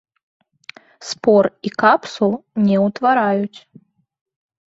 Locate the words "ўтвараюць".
2.87-3.59